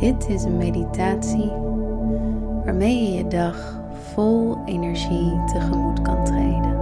[0.00, 1.50] Dit is een meditatie
[2.64, 3.80] waarmee je je dag
[4.12, 6.78] vol energie tegemoet kan treden.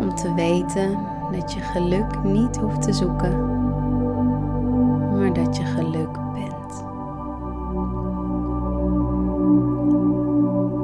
[0.00, 0.98] Om te weten
[1.32, 3.38] dat je geluk niet hoeft te zoeken,
[5.18, 6.84] maar dat je geluk bent.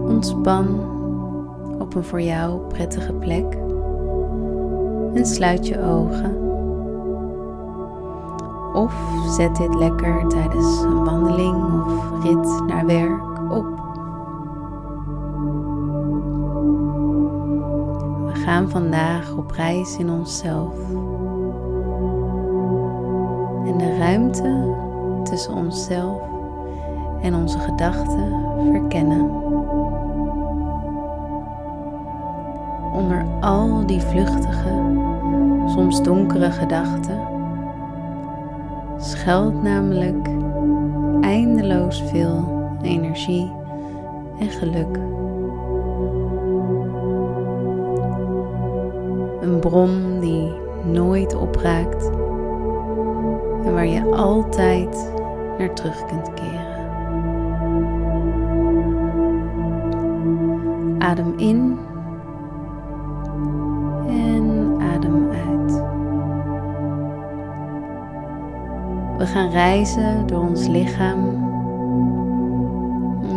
[0.09, 0.67] Ontspan
[1.79, 3.59] op een voor jou prettige plek
[5.15, 6.50] en sluit je ogen.
[8.73, 8.95] Of
[9.27, 13.67] zet dit lekker tijdens een wandeling of rit naar werk op.
[18.27, 20.75] We gaan vandaag op reis in onszelf.
[23.65, 24.75] En de ruimte
[25.25, 26.21] tussen onszelf
[27.23, 28.35] en onze gedachten
[28.71, 29.31] verkennen.
[32.93, 34.83] Onder al die vluchtige,
[35.67, 37.40] soms donkere gedachten
[39.01, 40.29] schuilt namelijk
[41.21, 43.53] eindeloos veel energie
[44.39, 44.97] en geluk.
[49.41, 50.53] Een bron die
[50.93, 52.11] nooit opraakt
[53.65, 55.13] en waar je altijd
[55.59, 56.89] naar terug kunt keren.
[60.99, 61.79] Adem in
[69.21, 71.19] We gaan reizen door ons lichaam.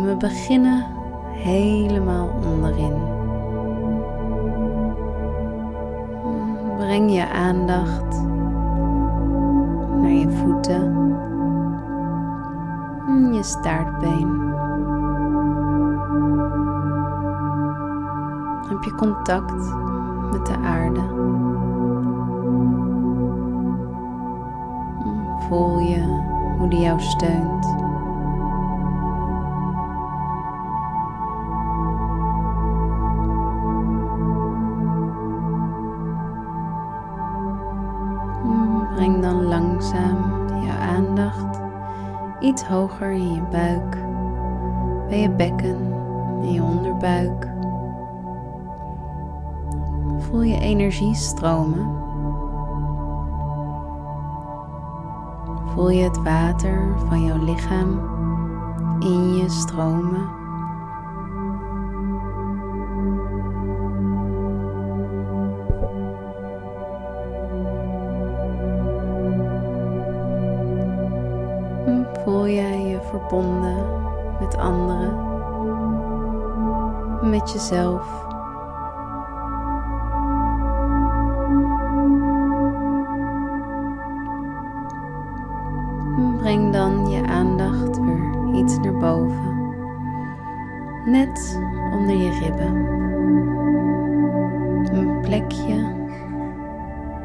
[0.04, 0.84] We beginnen
[1.30, 2.92] helemaal onderin.
[6.76, 8.22] Breng je aandacht
[10.00, 10.82] naar je voeten
[13.06, 14.42] en je staartbeen.
[18.68, 19.74] Heb je contact
[20.30, 21.02] met de aarde?
[25.48, 26.02] Voel je
[26.58, 27.82] hoe die jou steunt.
[38.94, 41.62] Breng dan langzaam je aandacht
[42.44, 43.98] iets hoger in je buik,
[45.08, 45.76] bij je bekken,
[46.42, 47.48] in je onderbuik.
[50.18, 52.03] Voel je energie stromen.
[55.74, 58.00] Voel je het water van jouw lichaam
[58.98, 60.28] in je stromen.
[72.24, 73.86] Voel jij je verbonden
[74.40, 75.12] met anderen,
[77.30, 78.33] met jezelf.
[86.44, 89.72] Breng dan je aandacht weer iets naar boven,
[91.04, 91.60] net
[91.92, 92.74] onder je ribben.
[94.92, 95.92] Een plekje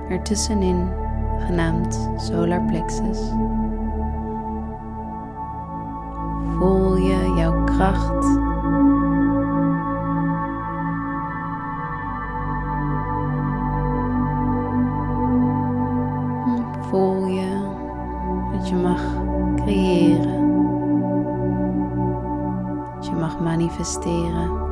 [0.09, 0.87] ertussenin,
[1.37, 3.19] genaamd solar plexus.
[6.57, 8.48] Voel je jouw kracht.
[23.59, 24.68] Manifesteren.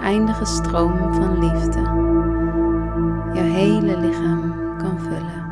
[0.00, 1.82] Oneindige stroom van liefde
[3.34, 5.48] jouw hele lichaam kan vullen.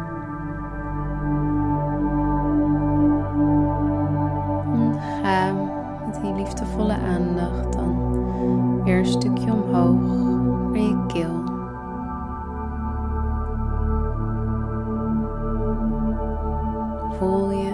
[4.72, 5.52] En ga
[6.06, 10.00] met die liefdevolle aandacht dan weer een stukje omhoog
[10.72, 11.42] naar je keel.
[17.18, 17.72] Voel je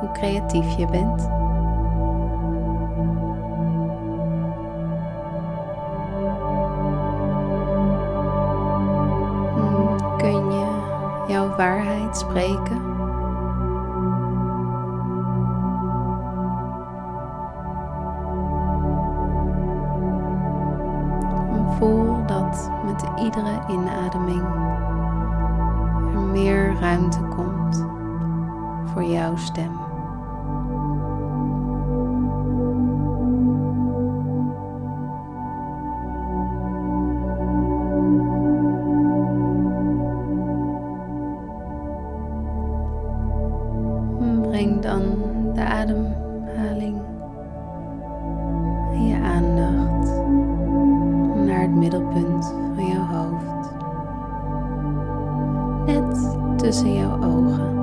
[0.00, 1.41] hoe creatief je bent.
[12.16, 12.80] Spreken?
[21.52, 24.42] En voel dat met iedere inademing
[26.14, 27.86] er meer ruimte komt
[28.92, 29.91] voor jouw stem.
[44.52, 45.02] Breng dan
[45.54, 47.00] de ademhaling
[48.92, 50.10] en je aandacht
[51.46, 53.74] naar het middelpunt van jouw hoofd.
[55.86, 57.80] Net tussen jouw ogen.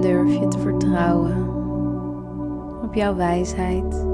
[0.00, 1.48] Durf je te vertrouwen
[2.82, 4.06] op jouw wijsheid?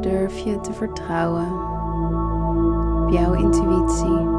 [0.00, 1.75] Durf je te vertrouwen
[3.06, 4.35] op jouw intuïtie?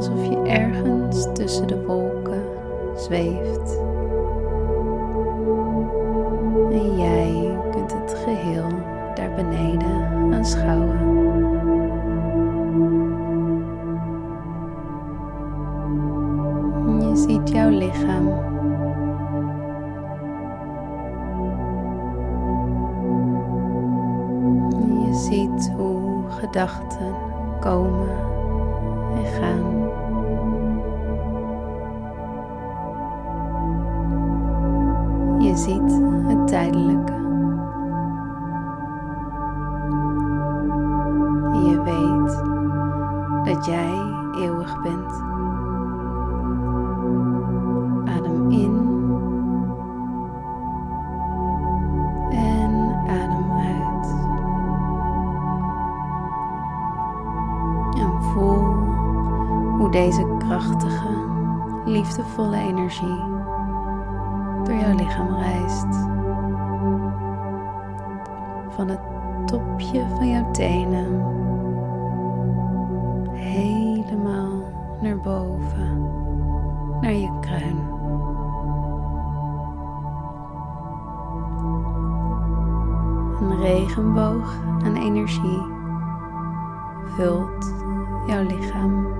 [0.00, 2.42] Alsof je ergens tussen de wolken
[2.96, 3.78] zweeft.
[6.72, 8.68] En jij kunt het geheel
[9.14, 10.98] daar beneden aanschouwen.
[17.00, 18.28] Je ziet jouw lichaam.
[25.04, 27.14] Je ziet hoe gedachten
[27.60, 28.39] komen
[29.14, 29.88] en gaan.
[35.42, 37.19] Je ziet het tijdelijke.
[62.20, 63.18] Liefdevolle energie
[64.64, 66.08] door jouw lichaam reist.
[68.68, 69.00] Van het
[69.46, 71.24] topje van jouw tenen
[73.32, 74.62] helemaal
[75.00, 76.10] naar boven,
[77.00, 77.78] naar je kruin.
[83.40, 85.62] Een regenboog aan energie
[87.16, 87.74] vult
[88.26, 89.19] jouw lichaam.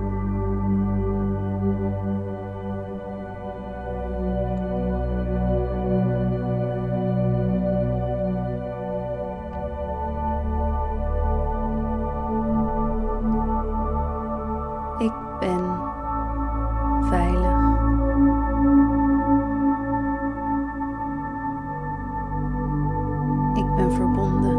[23.81, 24.57] Ben verbonden.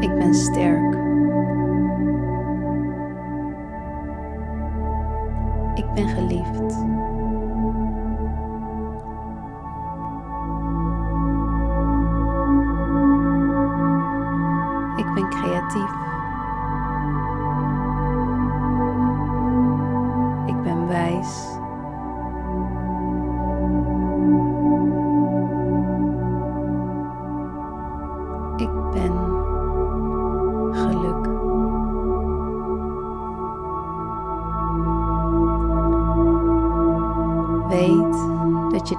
[0.00, 0.91] Ik ben sterk.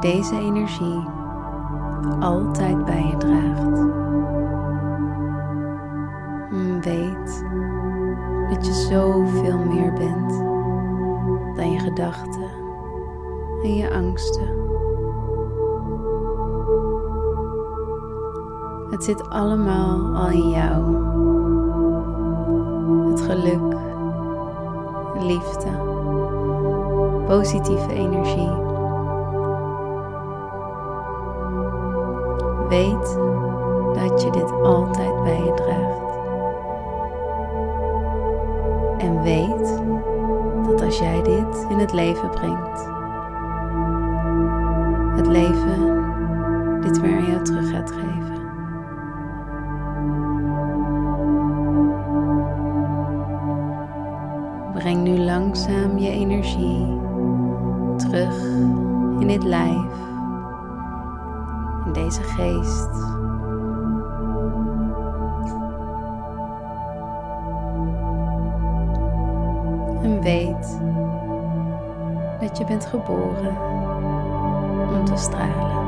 [0.04, 1.04] Deze energie
[2.20, 3.92] altijd bij je draagt.
[6.86, 7.46] Weet
[8.50, 10.44] dat je zoveel meer bent
[11.56, 12.50] dan je gedachten
[13.64, 14.48] en je angsten.
[18.90, 20.96] Het zit allemaal al in jou.
[23.10, 23.78] Het geluk,
[25.20, 25.70] liefde,
[27.28, 28.73] positieve energie.
[32.74, 33.18] Weet
[33.94, 36.16] dat je dit altijd bij je draagt.
[38.98, 39.82] En weet
[40.68, 42.90] dat als jij dit in het leven brengt,
[45.16, 46.02] het leven
[46.82, 48.42] dit weer aan jou terug gaat geven.
[54.74, 57.00] Breng nu langzaam je energie
[57.98, 58.44] terug
[59.20, 60.13] in dit lijf,
[62.04, 62.90] deze geest.
[70.02, 70.80] En weet
[72.40, 73.58] dat je bent geboren
[74.94, 75.83] om te stralen.